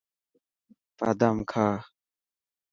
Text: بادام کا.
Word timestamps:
بادام 0.97 1.39
کا. 1.51 1.67